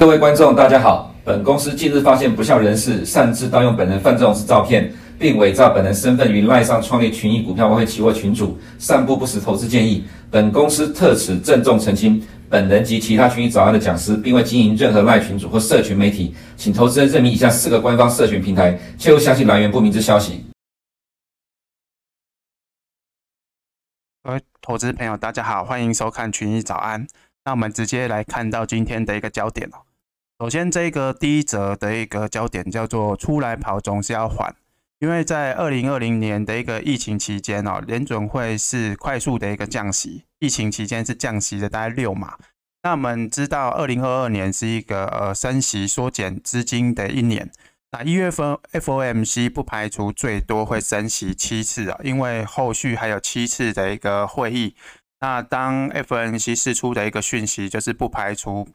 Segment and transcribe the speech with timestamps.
[0.00, 1.14] 各位观众，大家好。
[1.26, 10.06] 本公司近日发现不肖人士擅自盗用本人范仲式照片，并伪造本人身份于赖上创立群益股票外汇期货群组，散布不实投资建议。
[10.30, 20.46] 本公司特此郑重澄清，本人及其他群益早安的讲师，并未经营任何赖群组或社群媒体，请投资人认明以下四个官方社群平台，切勿相信来源不明之消息。
[24.22, 27.06] 各位投资朋友，大家好，欢迎收看群益早安。
[27.44, 29.89] 那我们直接来看到今天的一个焦点哦。
[30.40, 34.56] 首先，这个第一则的一个焦点叫做“出来跑总是要还”，
[34.98, 42.38] 因为在二零二零年的一个疫情期间哦，联准会是快速的一个降息，疫情期间是降息的大概六码。
[42.82, 47.50] 那我们知道，二零二二年是一个呃升息缩减资金的一年。
[47.92, 54.74] 那一月份 FOMC 不排除最多会升息七次啊，因为后续还有七次的一个会议。
[55.20, 58.66] 那当 FOMC 释出的一个讯息，就是不排除。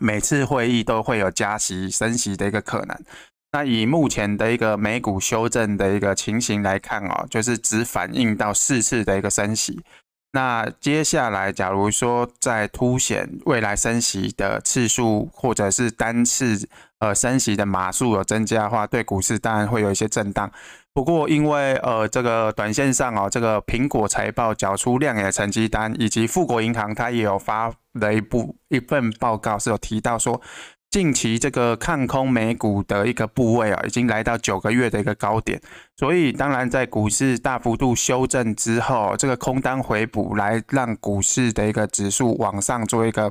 [0.00, 2.96] 每次会议都会有加息、升息的一个可能。
[3.52, 9.80] 那以目前的一个美股修正的一个情形来看哦，就是只反映到四次的一个升息。
[10.32, 20.50] 那接下来，假如说在凸显未来升息的次数，或者是单次呃升息的码数有增加的话，对股市当然会有一些震荡。
[20.92, 30.40] 不过，因为呃，这个短线上哦，这个苹果财报缴出亮眼成绩单，以及富国银行它也有发了一部一份报告，是有提到说，
[30.90, 35.60] 近期这个看空美股的一个部位啊，已经来到九个月的一个高点。
[35.96, 43.30] 所以，当然在股市大幅度修正之后，这个空单回补来让股市的一个指数往上做一个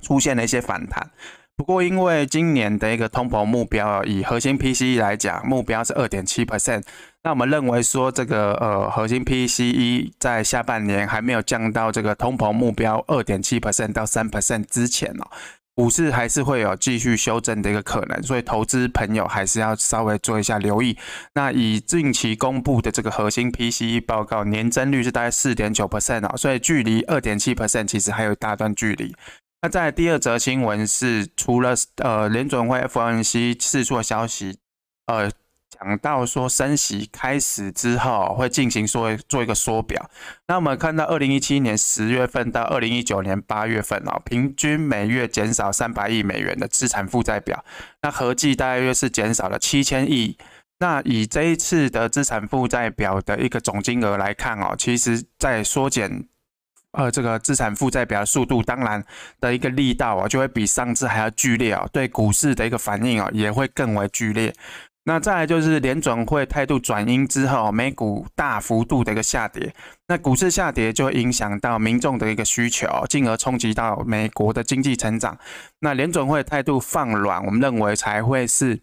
[0.00, 1.10] 出现了一些反弹。
[1.56, 6.84] 不过，因为今年的一个通膨目标啊，以核心 PCE 来讲，目标是二点七 percent。
[7.24, 15.26] 那我们认为说，这个呃核心 PCE 在下半年还没有降到这个通膨目标二点七 percent 到三 percent 之前哦，
[15.76, 18.20] 股市还是会有继续修正的一个可能。
[18.22, 20.96] 所以，投资朋友还是要稍微做一下留意。
[21.34, 29.14] 那以近期公布的这个核心 PCE 报告，年增率是大概四点九 percent 啊，所以距离二点七 percent 其实还有一大段距离。
[29.62, 34.58] 那在第二则新闻是，除了呃联准会 FOMC 释出的消息，
[35.06, 35.30] 呃
[35.78, 40.10] 讲到说升息开始之后会进行说做一个缩表。
[40.48, 47.64] 那我们看到二零一七年十月份到二零一九年八月份哦，平均每月减少三百亿美元的资产负债表，
[48.02, 50.36] 那合计大约是减少了七千亿。
[50.78, 56.26] 那以这一次的资产负债表的一个总金额来看哦，其实在缩减。
[56.92, 59.04] 呃，这个资产负债表的速度，当然
[59.38, 64.50] 的一个力道啊，就会比上次还要剧烈啊，对股市的一个反应啊，也会更为剧烈。
[65.08, 69.72] 那再来就是联准会态度转阴之后，美股大幅度的一个下跌，
[70.08, 75.38] 那股市下跌就会影响到民众的一个需求，进而冲击到美国的经济成长。
[75.78, 78.80] 那联准会态度放软，我们认为才会是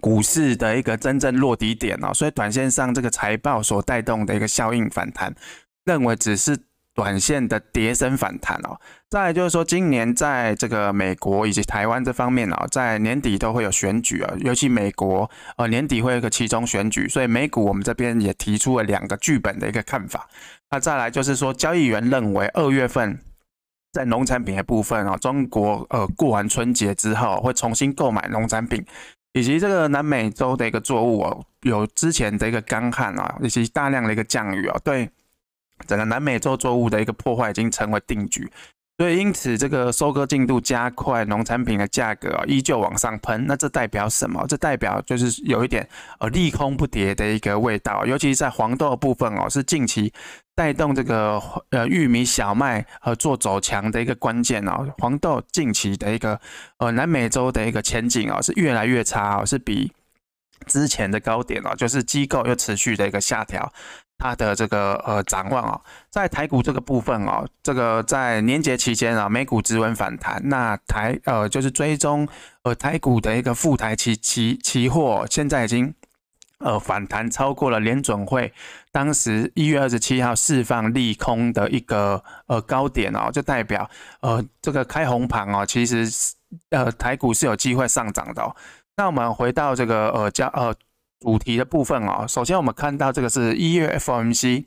[0.00, 2.14] 股市的一个真正落底点哦。
[2.14, 5.34] 所以短线上这个财报所带动的一个效应反弹，
[5.84, 6.56] 认为只是。
[6.92, 8.78] 短线的跌升反弹哦，
[9.08, 20.28] 再来就是说，今年在这个美国以及台湾这方面哦，在年底都会有选举啊，尤其美国呃年底会有一个期中选举，所以美股我们这边也提出了两个剧本的一个看法。
[20.70, 23.18] 那再来就是说，交易员认为二月份
[23.92, 28.84] 在农产品的部分啊，中国呃过完春节之后会重新购买农产品，
[29.32, 35.08] 以及这个南美洲的一个作物哦，有之前的一个干旱啊，以及大量的一个降雨啊，对。
[35.86, 38.50] 整个南美洲作物的一个破坏已经成为定局，
[38.98, 43.46] 所以因此这个收割进度加快，农产品的价格啊依旧往上喷。
[43.46, 44.44] 那这代表什么？
[44.46, 50.12] 这代表就是有一点呃利空不跌的一个味道，尤其是在黄豆部分哦，是近期
[50.54, 54.86] 带动这个呃玉米、小麦和做走强的一个关键哦。
[54.98, 56.38] 黄豆近期的一个
[56.76, 59.90] 呃南美洲的一个前景哦是越来越差哦，是比
[60.66, 63.72] 之前的高点哦，就是机构又持续的一个下调。
[64.20, 65.80] 它的这个呃展望啊，
[66.10, 72.28] 在台股这个部分哦，这个在年节期间啊，美股止稳反弹，那台呃就是追踪
[72.62, 75.94] 呃台股的一个富台期期期货，现在已经
[76.58, 78.52] 呃反弹超过了联准会
[78.92, 83.88] 当时一月二十七号释放利空的一个呃高点哦，就代表
[84.20, 86.06] 呃这个开红盘哦，其实
[86.68, 88.54] 呃台股是有机会上涨的哦。
[88.96, 90.74] 那我们回到这个呃加呃。
[91.20, 94.64] 主题的部分哦，首先我们看到这个是一月 FOMC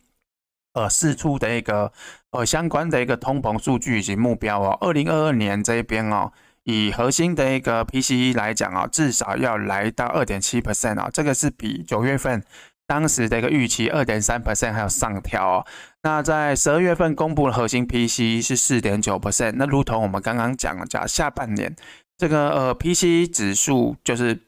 [0.74, 1.92] 呃释出的一个
[2.32, 6.32] 呃相关的一个通膨数据以及目标哦，二零二二年这一边哦，
[6.64, 12.44] 以核心的一个 PCE 来讲啊，至少要来到二点七 percent 啊，这个是比九月份
[12.86, 15.66] 当时的一个预期二点三 percent 还要上调哦。
[16.04, 21.76] 那在十二月份公布的核心 PCE 是四点九 percent，那如同我们刚刚讲的，讲下半年。
[22.16, 24.40] 这个呃 PCE 指数就是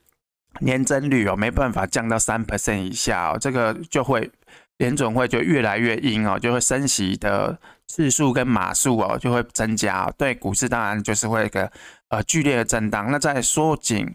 [0.60, 4.30] 年增率哦，没办法降到三 percent 以下哦，这个就会
[4.78, 7.58] 联准会就越来越硬哦，就会升息的
[7.88, 11.72] 次数跟码数哦就会增加，对股市当然就是会一个
[12.10, 13.12] 呃剧烈的震荡。
[13.12, 14.08] 那在缩紧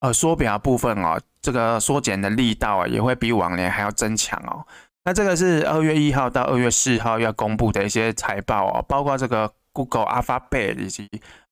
[0.00, 4.66] 呃缩表部分哦，这个缩减的力道啊也会比往年还要增强哦。
[5.04, 11.08] 那这个是二月一号到二月四号要公布的一些财报哦，包括这个 Google、Alphabet 以及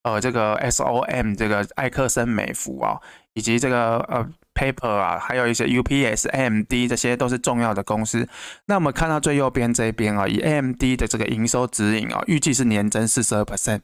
[0.06, 2.96] 呃这个 SOM 这个艾克森美孚啊，
[3.34, 4.24] 以及这个呃
[4.54, 8.28] Paper 啊，还有一些 UPS、AMD 这些都是重要的公司。
[8.66, 13.80] 那我们看到最右边这边啊，以 AMD 的这个营收指引啊，预计是年增四十二 percent。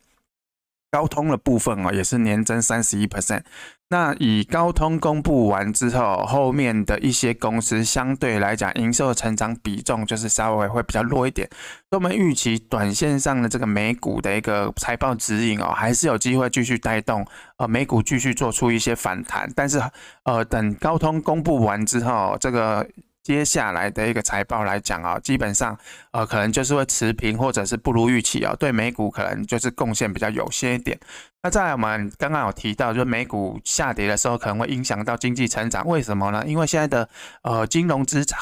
[0.92, 3.40] 高通的部分哦，也是年增三十一 percent。
[3.88, 11.48] 那以高通公布完之后，后面的一些公司相对来讲，营收的成长比重就是稍微会比较弱一点。
[11.90, 19.50] 所以我们预期短线上的这个美股的一个财报指引哦，还是有机会继续带动呃美股继续做出一些反弹。
[19.56, 19.82] 但是
[20.24, 22.86] 呃，等高通公布完之后，这个。
[23.22, 25.78] 接下来的一个财报来讲啊，基本上
[26.10, 30.98] 呃可能就是会持平或者是不如预期啊，对美股可能就是贡献比较有限一点。
[31.42, 36.44] 那在我们刚刚有提到，就美股下跌的时候可能会影响到经济成长，为什么呢？
[36.46, 37.08] 因为现在的
[37.42, 38.40] 呃金融资产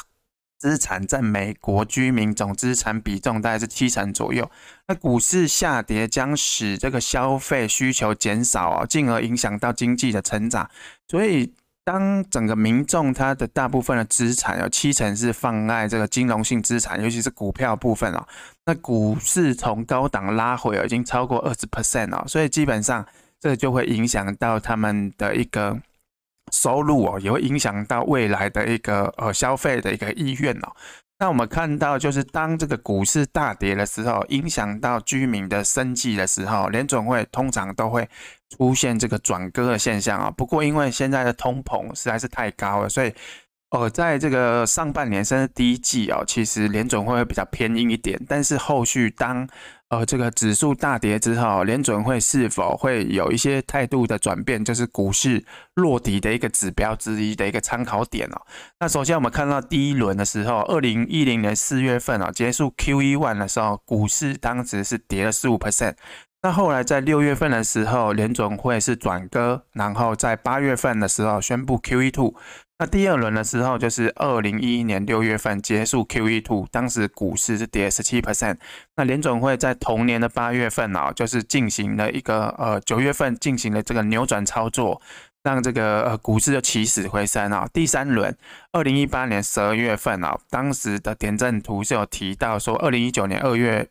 [0.57, 4.49] 资产占美国居民总资产比重大概是七成左右，
[4.87, 10.67] 那股市下跌将使这个消费需求减少啊，进而影响到经济的成长，
[11.07, 11.53] 所以。
[11.83, 18.25] 当整个民众他的大部分的资产有七成是放在这个金融性资产，尤其是股票部分哦，
[18.65, 23.05] 那股市从高档拉回已经超过二十 percent 哦，所以基本上
[23.39, 25.75] 这就会影响到他们的一个
[26.51, 30.75] 收入哦，也会影响到未来的一个呃消费的一个意愿哦。
[31.17, 38.09] 那我们看到，就是当这个股市大跌的时候，影响到居民的生计的时候，联总会通常都会
[38.51, 40.29] 出现这个转鸽的现象啊。
[40.29, 43.13] 不过，因为现在的通膨实在是太高了，所以，
[43.71, 48.19] 呃，在这个上半年甚至第一季啊，其实联准会会比较偏硬一点。
[48.27, 49.47] 但是后续当
[49.89, 55.43] 呃，这个指数大跌之后，联准会是否会有一些态度的转变，就是股市
[55.73, 58.41] 落底的一个指标之一的一个参考点哦。
[58.79, 65.95] 那首先我们看到第一轮的时候，二零一零年四月份啊，结束 QE one 的时候，股市当时是跌了十五 percent。
[66.43, 72.33] 那后来在六月份的时候，联总会是转鸽，然后在八月份的时候宣布 QE two。
[72.79, 78.57] 那第二轮的时候，就是二零一一年六月份结束 QE two，当时股市是跌十七 percent。
[78.95, 84.99] 那联总会在同年的八月份啊，就是进行了一个呃九月份进行了这个扭转操作，
[85.43, 87.69] 让这个呃股市就起死回生啊。
[87.71, 88.35] 第三轮，
[88.71, 93.87] 二零一八年十二月份啊，当时的点阵图是有提到说，二零一九年二月，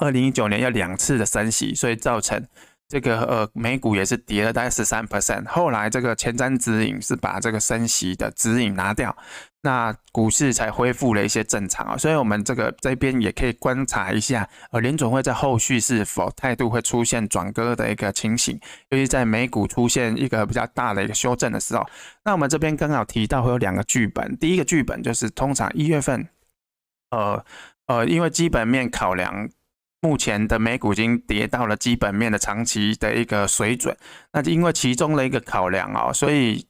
[0.00, 2.46] 二零一九年要两次的升息，所以造成。
[2.86, 9.16] 这个呃，美股也是跌了大概十三 percent，后来这个前瞻指引是把这个升息的指引拿掉，
[9.62, 11.96] 那股市才恢复了一些正常啊。
[11.96, 18.60] 所以，我们这个这边也可以观察一下，呃，联总会在后续是否态度会出现转鸽的一个情形，
[18.90, 21.84] 尤其在美股出现一个比较大的一个修正的时候。
[22.22, 26.28] 那我们这边刚好提到会有两个剧本，第一个剧本就是通常一月份，
[27.10, 27.42] 呃
[27.86, 29.48] 呃，因为基本面考量。
[30.04, 33.96] 目前的美股已经跌到了基本面的长期的一个水准，
[34.34, 36.66] 那因为其中的一个考量哦，所以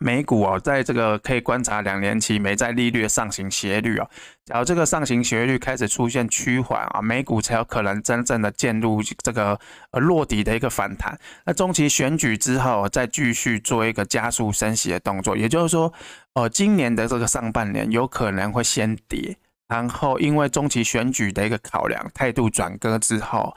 [0.00, 4.10] 美股哦，在这个可以观察两年期美债利率的上行斜率哦，
[4.44, 9.56] 假如这个上行斜率开始出现趋缓啊，美股才有可能真正的进入这个
[9.92, 11.16] 呃落底的一个反弹。
[11.46, 15.92] 那中期选举之后再继续做一个加速升息的动作，也就是说，
[16.34, 19.36] 呃，今年的这个上半年有可能会先跌。
[19.68, 23.54] 然后，因为中期选举的一个考量，态度转鸽之后，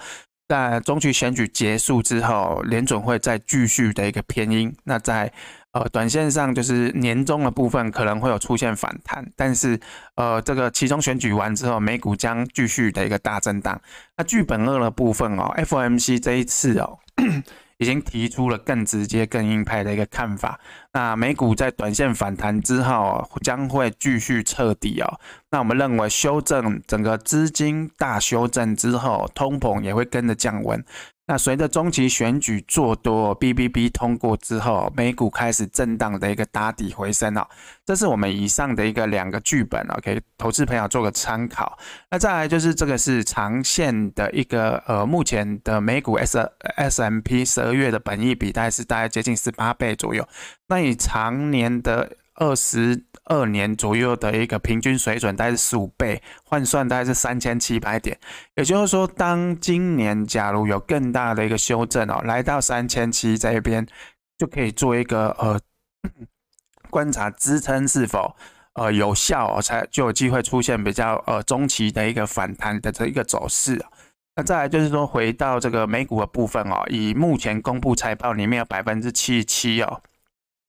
[0.48, 4.75] 在中期选举结束之后，联准会再继续的一个偏鹰。
[4.84, 5.32] 那在
[5.72, 9.80] 呃短线上，就是年终的部分可能会有出现反弹，但是
[10.15, 13.82] 呃这个其中选举完之后，美股将继续的一个大震荡。
[14.18, 17.00] 那剧本二的部分哦，FOMC 这一次哦。
[17.81, 20.59] 已经提出了更直接、更硬派的一个看法。
[20.93, 25.19] 那美股在短线反弹之后，将会继续彻底哦。
[25.50, 30.85] 那我们认为修正整个资金大修正之后，通膨也会跟着降温。
[31.31, 37.47] 那随着中期选举做多，BBB 通过之后，美股开始震荡的一个打底回升哦。
[37.85, 41.79] 这是我们以上的一个两个剧本哦，给投资朋友做个参考。
[42.09, 46.38] 那再来就是这个是长线的一个呃，目前的美股 S
[46.75, 50.27] S M P 十二月的本益比大概是大概接近十八倍左右。
[50.67, 58.19] 那以长年的二十二年左右的一个平均水准，大概是十五倍，换算大概是三千七百点。
[58.55, 63.88] 也就是说，当今年假如有更大的一个修正哦，来到三千七这边，
[64.38, 65.57] 就可以做一个呃
[66.89, 68.35] 观察支撑是否
[68.73, 73.81] 呃有效哦，才就有机会出现比较呃中期的一个反弹的这一个走势。
[74.35, 80.01] 那再来就是说，回到这个美股的部分哦，以目前公布财报里面有百分之七十七哦，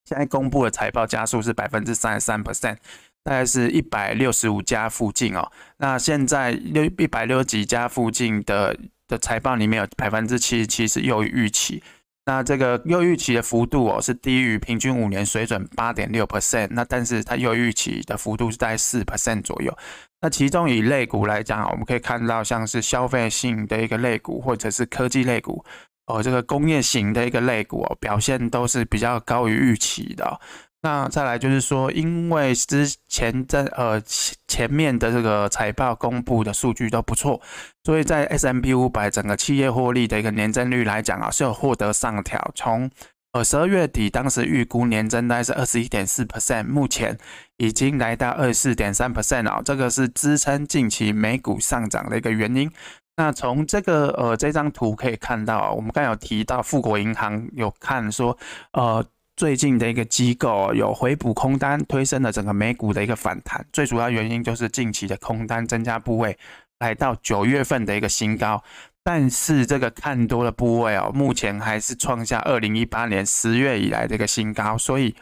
[0.05, 2.77] 现在公布的财报加速是百分之三十三 percent，
[3.23, 5.51] 大概是一百六十五家附近哦。
[5.79, 8.77] 那现在六一百六十几家附近的
[9.09, 11.83] 的财报里面有百分之七十七是优于预期。
[12.25, 19.77] 那这个优预期的幅度哦，是低于平均五年水准八点六 percent，那但是它优预期的幅度是在四 percent 左右。
[20.21, 25.65] 那其中以类股来讲，我们可以看到像是消费性的一个类股，或者是科技类股，
[26.07, 30.41] 哦，这个工业型的一个类股哦，表现都是比较高于预期的。
[30.85, 34.03] 那再来就是说，因为之前在呃
[34.49, 37.41] 前面的这个财报公布的数据都不错，
[37.85, 42.51] 所以在 S&P 500整个企业获利的一个年增率来讲啊，是有获得上调。
[42.57, 42.91] 从
[43.31, 47.17] 呃十二月底当时预估年增大概是二十一点四 percent，目前
[47.59, 52.69] 已经来到二十四点三 percent 啊，这个是支撑近期美股上涨的一个原因。
[53.17, 58.37] 那从这个呃这张图可以看到，我们刚有提到富国银行有看说
[58.73, 59.05] 呃。
[59.35, 63.65] 最近的一个机构有回补空单，推升了整个美股的一个反弹。
[63.73, 66.37] 最主要原因就是近期的空单增加部位
[66.81, 68.63] 来到九月份的一个新高，
[69.03, 75.17] 但是这个看多的部位哦，目前还是创下二零一八年十月以来的一个新高，所以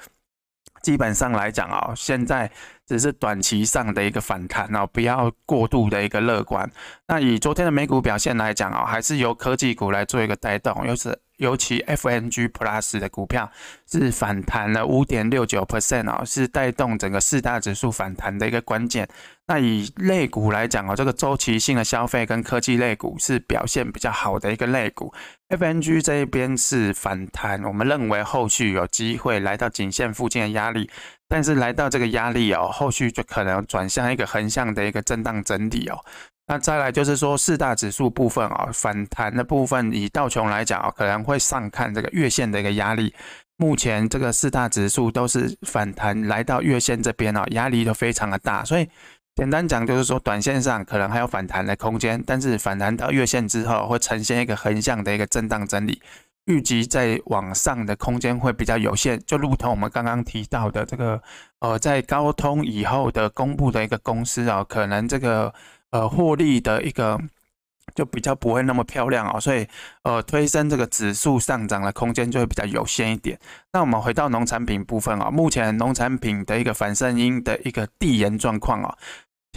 [0.82, 2.50] 基本上来讲哦，现在
[2.90, 6.68] 只是短期上的一个反弹哦，不要过度的一个乐观。
[7.06, 11.16] 那以昨天的美股表现来讲哦，还是由科技股来做一个带动，又是。
[11.36, 13.50] 尤其 FNG Plus 的股票
[13.90, 19.08] 是反弹了五点六九 percent 哦，是带动整个四大指数反弹的一个关键。
[19.46, 25.14] 那以类股来讲哦，这个周期性的消费跟科技类股是表现比较好的一个类股。
[25.48, 30.90] FNG 这一边是反弹，我们认为后续有机会来到颈线附近的压力，
[31.30, 35.96] 但是来到这个压力哦，后续就可能转向一个横向的一个震荡整理哦。
[36.48, 43.14] 那再来就是说四大指数部分啊，反弹的部分以道琼来讲啊，可能会上看这个月线的一个压力。
[43.56, 48.64] 目前这个四大指数都是反弹来到月线这边啊，压力都非常的大。
[48.64, 48.88] 所以
[49.36, 56.02] 简单讲就是说，短线上可能还有反弹的空间，但是反弹到月线之后会呈现一个横向的一个震荡整理，
[56.50, 59.16] 预计在往上的空间会比较有限。
[59.26, 61.22] 就如同我们刚刚提到的这个
[61.60, 65.52] 呃，在高通以后的公布的一个公司啊，可能这个。
[65.92, 67.20] 呃，获利的一个
[67.96, 69.66] 就比较不会那么漂亮哦，所以
[70.04, 73.36] 呃，推升这个指数上涨的空间就会比较有限一点。
[73.72, 78.96] 那我们回到农产品部分啊，目前农产品的一个反圣婴的一个递延状况啊，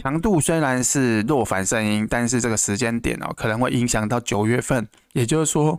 [0.02, 5.78] 强度虽然是弱反圣婴，但是这个时间点哦，可能会影响到九月份，也就是说，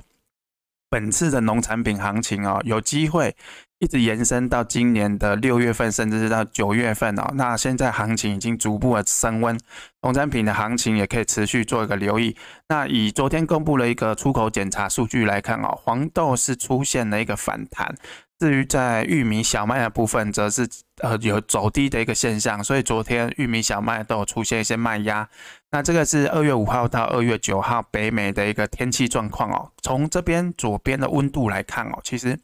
[0.90, 3.36] 本次的农产品行情哦，有机会。
[3.80, 7.30] 一直延伸到今年的六月份，甚至是到九月份哦。
[7.34, 9.60] 那现在行情已经逐步的升温，
[10.02, 12.36] 农产品的行情也可以持续做一个留意。
[12.70, 17.94] 那以昨天公布了一个出口检查数据来看哦，黄豆是出现了一个反弹。
[18.40, 22.64] 至于在玉米、小麦的部分，则是呃有走低的一个现象。
[22.64, 25.28] 所以昨天玉米、小麦都有出现一些卖压。
[25.72, 29.72] 那这个是二月五号到二月九号北美的一个天气状况哦。
[29.82, 32.40] 从这边左边的温度来看哦，其实。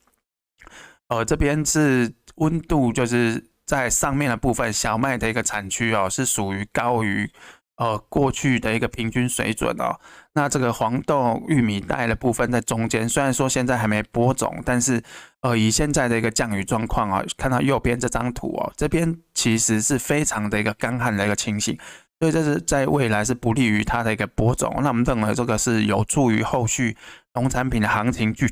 [1.08, 7.30] 呃，这边是温度，就是在上面的部分，小麦的一个产区哦，是属于高于
[7.78, 10.00] 呃过去的一个平均水准哦。
[10.34, 15.04] 那这个黄豆、玉米带的部分在中间，虽然说现在还没播种，但是
[15.42, 21.78] 呃以现在的一个降雨状况啊，看到右边这张图哦，这边其实是非常的一个干旱的一个情形，
[22.20, 24.74] 所以这是在未来是不利于它的一个播种。
[24.82, 26.96] 那我们认为这个是有助于后续
[27.34, 28.50] 农产品的行情去。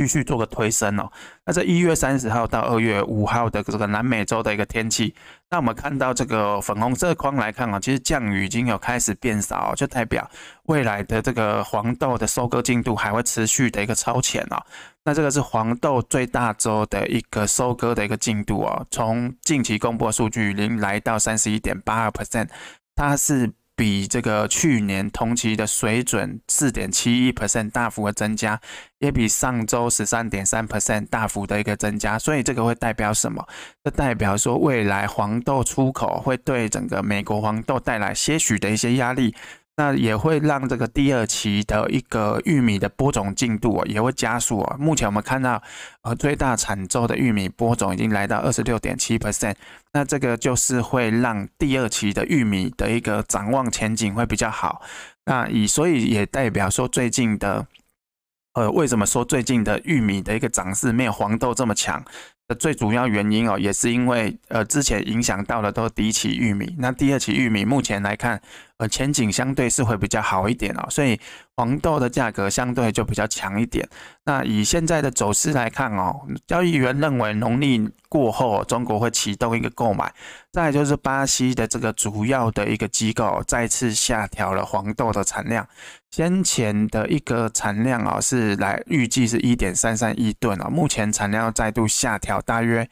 [0.00, 1.12] 继续做个推升哦。
[1.44, 5.14] 那在一月三十号到二月五号的这个南美洲的一个天气，
[5.50, 10.26] 那我们看到这个粉红色框来看啊，其实降雨已经有开始变少，就代表
[10.68, 14.56] 未来的这个黄豆的收割进度还会持续的一个超前哦。
[15.04, 22.48] 那这个是黄豆最大周的一个收割的一个进度哦，从近期公布的数据零来到三十一点八二 percent，
[22.94, 23.52] 它是。
[23.80, 28.60] 比这个去年同期的水准四点七一 percent 大幅的增加，
[28.98, 33.42] 也比上周十三点三 percent 大幅的一个增加，所以这个会代表什么？
[33.82, 39.34] 这代表说未来黄豆出口会对整个美国黄豆带来些许的一些压力。
[39.80, 44.76] 那也会让这个第二期的一个玉米的播种进度啊也会加速啊。
[44.78, 45.62] 目前我们看到，
[46.02, 49.54] 呃，最大产周的玉米播种已经来到二十六点七 percent，
[49.94, 54.82] 那这个就是会让第二期的玉米的一个展望前景会比较好。
[55.24, 57.66] 那以所以也代表说最近的。
[58.52, 62.04] 呃，为什么说最近的玉米的一个涨势没有黄豆这么强？
[62.54, 68.40] 最主要原因哦，也是因为呃之前影响到的都第一期玉米，那第二期玉米目前来看，
[68.78, 71.18] 呃前景相对是会比较好一点哦，所以
[71.60, 73.86] 黄豆的价格相对就比较强一点。
[74.24, 80.10] 那以现在的走势来看哦，交易员认为农历过后中国会启动一个购买，
[80.50, 85.66] 再来就是巴西的这个主要的一个机构再次下调了黄豆的产量。
[86.10, 92.88] 先前的一个产量啊，是来预计是一点三三亿吨啊，目前产量再度下调，大约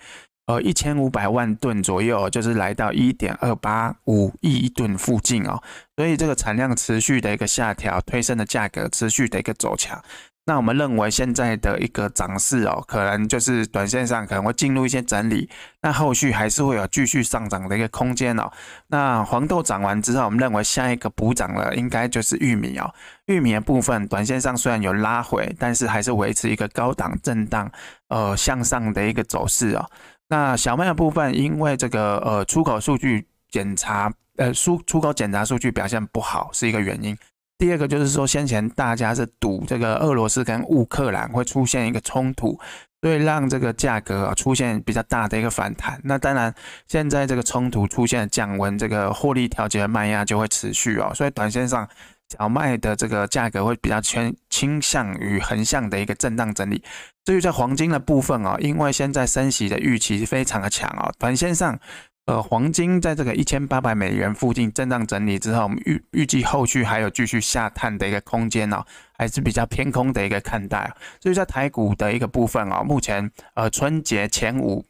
[0.48, 5.62] 呃一千五百万吨左右，就是来到一点二八五亿吨附近哦，
[5.94, 10.02] 所以这个产量持续的一个下调，推升的价格持续的一个走强。
[10.46, 15.46] 那我们认为现在的一个涨势哦，可能就是短线上可能会进入一些整理，
[15.82, 18.50] 那后续还是会有继续上涨的一个空间哦。
[18.86, 22.90] 那黄豆涨完之后，我们认为下一个补涨了应该就是玉米哦。
[23.26, 27.70] 玉米的部分，短线上虽然有拉回，但是还是维持一个高档震荡，
[28.08, 29.84] 呃向上的一个走势哦。
[30.28, 37.16] 那小麦的部分，因为这个呃出口数据检查，呃出出口检查数据表现不好，是一个原因。
[37.56, 42.56] 第二个就是说，先前大家是赌这个俄罗斯跟乌克兰会出现一个冲突，
[43.02, 46.00] 所以让这个价格啊出现比较大的一个反弹。
[46.04, 46.54] 那当然，
[46.86, 51.10] 现在这个冲突出现降温，这个获利调节的卖压就会持续哦。
[51.14, 51.88] 所以短线上
[52.36, 56.82] 小麦的这个价格会比较偏倾向于横向的一个震荡整理。
[57.24, 61.78] 至于在黄金的部分哦，因为现在升息的预期是非常的强哦，短线上。
[62.26, 68.84] 呃，黄金在这个一千八百美元附近震荡整理之后，我们预预计后续还有继续下探的一个空间哦，
[69.16, 70.92] 还是比较偏空的一个看待。
[71.22, 74.84] 所以在台股的一个部分哦，目前呃春节前五，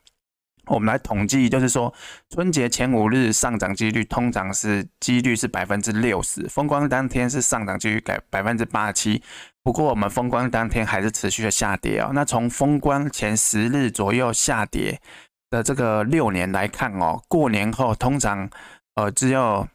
[0.68, 1.92] 我们来统计，就是说
[2.30, 9.23] 春节前五日上涨几率通常是几率是百分之六十，封关当天是上涨几率改百分之八十七。
[9.62, 15.00] 不过我们封关当天还是持续的下跌哦，那从封关前十日左右下跌。
[15.50, 18.50] 的这个六年来看哦，过年后通常
[18.97, 19.66] 呃只有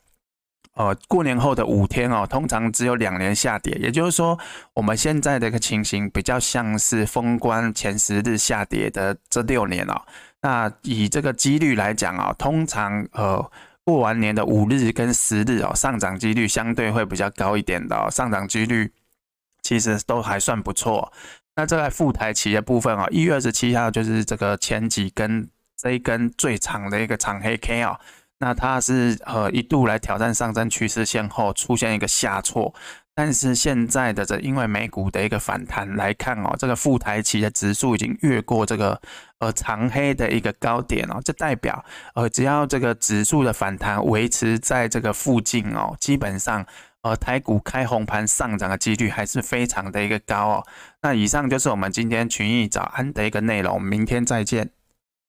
[0.76, 4.38] 呃过年后的五天哦，通常只有两年下跌，也就是说
[4.74, 10.02] 我们现在的一个情形比较像是封关前十日下跌的这六年哦。
[10.42, 13.52] 那以这个几率来讲啊，通常呃
[13.84, 18.92] 过完年的五日跟十日哦，上涨几率相对会比较高一点的，上涨几率
[19.62, 21.12] 其实都还算不错。
[21.56, 25.50] 那这个富台企的部分啊，一月二十七号就是这个前几根。
[25.76, 28.00] 这一根最长的一个长黑 K 啊，
[28.44, 32.76] 那它是呃一度来挑战上升趋势线后出现一个下挫，
[33.16, 39.00] 但是现在的这因为美股的一个反弹来看哦，这个富台期的指数已经越过这个
[39.40, 46.66] 呃长黑的一个高点哦，这代表呃只要这个指数的反弹维持在这个附近哦，基本上
[47.04, 50.64] 呃台股开红盘上涨的几率还是非常的一个高哦。
[51.02, 54.72] 那以上就是我们今天群益早安的一个内容，明天再见。